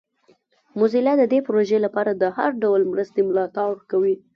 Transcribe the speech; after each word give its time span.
موزیلا 0.77 1.13
د 1.17 1.23
دې 1.31 1.39
پروژې 1.47 1.77
لپاره 1.85 2.11
د 2.13 2.23
هر 2.37 2.49
ډول 2.63 2.81
مرستې 2.91 3.21
ملاتړ 3.29 3.71
کوي. 3.91 4.15